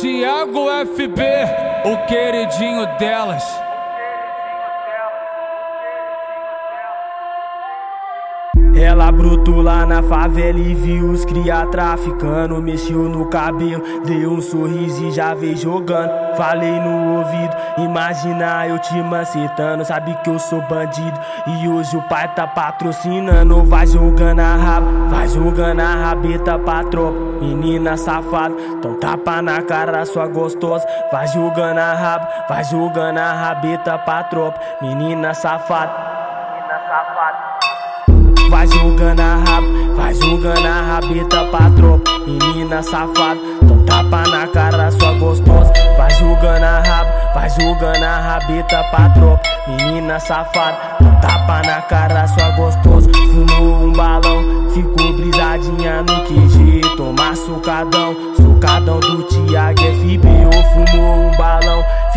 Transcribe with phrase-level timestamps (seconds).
[0.00, 1.20] Tiago FB,
[1.84, 3.67] o queridinho delas.
[8.74, 12.62] Ela brotou lá na favela e viu os cria traficando.
[12.62, 16.10] Mexeu no cabelo, deu um sorriso e já veio jogando.
[16.36, 19.84] Falei no ouvido, imagina eu te macetando.
[19.84, 23.64] Sabe que eu sou bandido e hoje o pai tá patrocinando.
[23.64, 27.18] Vai jogando a raba, vai jogando a rabeta pra tropa.
[27.40, 30.86] Menina safada, então tapa na cara sua gostosa.
[31.10, 34.60] Vai jogando a raba, vai jogando a rabeta pra tropa.
[34.80, 35.92] Menina safada,
[36.54, 37.67] menina safada.
[38.48, 42.10] Vai jogando a raba, vai jogando a rabeta pra tropa.
[42.26, 45.72] Menina safada, então tapa na cara sua gostosa.
[45.96, 49.42] Vai jogando a raba, vai jogando a rabeta pra tropa.
[49.66, 53.10] Menina safada, então tapa na cara sua gostosa.
[53.12, 56.96] Fumou um balão, ficou brisadinha no QG.
[56.96, 60.26] Toma socadão, socadão do Thiago FB.
[60.26, 60.97] Ou um balão,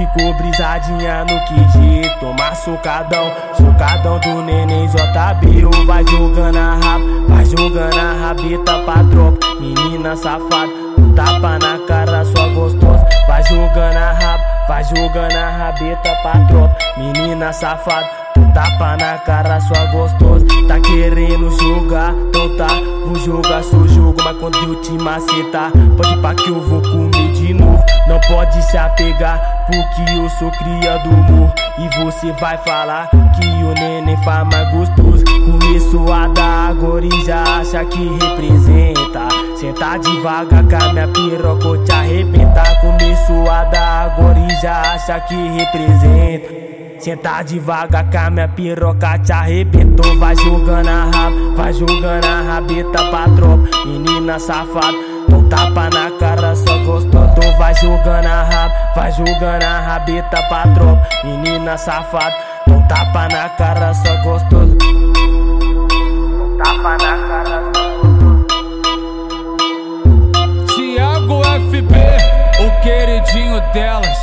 [0.00, 2.18] ficou brisadinha no QG.
[2.20, 5.86] Toma socadão, socadão do neném JB.
[5.86, 9.46] Vai jogando a raba, vai jogando a rabeta pra tropa.
[9.60, 13.06] Menina safada, um tapa na cara sua gostosa.
[13.26, 16.76] Vai jogando a raba, vai jogando a rabeta pra tropa.
[16.96, 20.46] Menina safada, um tapa na cara sua gostosa.
[20.66, 22.68] Tá querendo jogar, então tá.
[23.06, 27.29] Vou jogar seu jogo, mas quando eu te macetar, pode pra que eu vou comer
[28.30, 31.52] pode se apegar, porque eu sou cria do morro.
[31.78, 35.24] E você vai falar que o neném faz mais gostoso.
[35.44, 39.28] Começou a dar agora e já acha que representa.
[39.56, 42.80] Senta devagar com a minha piroca, te arrebentar.
[42.80, 46.60] Começou a dar agora e já acha que representa.
[47.00, 52.42] Senta devagar com a minha piroca te arrebentou Vai jogando a raba, vai jogando a
[52.42, 56.39] rabeta pra tropa Menina safada, não tapa na cara
[58.00, 61.06] Vai jogando a raba, vai jogando a rabeta pra tropa.
[61.22, 62.34] Menina safada,
[62.66, 64.74] não tapa na cara só gostosa
[66.38, 67.90] Não tapa na cara só
[70.74, 71.94] Tiago FB,
[72.64, 74.18] o queridinho delas.